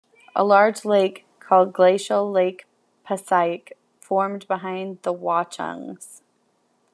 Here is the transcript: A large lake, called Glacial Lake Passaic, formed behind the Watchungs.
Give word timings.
A 0.35 0.43
large 0.43 0.83
lake, 0.83 1.27
called 1.39 1.73
Glacial 1.73 2.31
Lake 2.31 2.65
Passaic, 3.05 3.77
formed 3.99 4.47
behind 4.47 4.97
the 5.03 5.13
Watchungs. 5.13 6.23